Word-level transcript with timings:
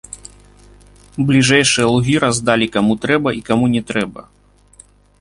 Бліжэйшыя 1.27 1.87
лугі 1.97 2.15
раздалі 2.25 2.71
каму 2.79 2.93
трэба 3.07 3.29
і 3.41 3.47
каму 3.51 3.65
не 3.79 3.89
трэба. 3.93 4.21